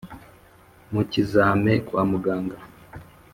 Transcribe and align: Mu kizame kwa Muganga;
Mu 0.93 1.01
kizame 1.11 1.73
kwa 1.87 2.01
Muganga; 2.09 2.57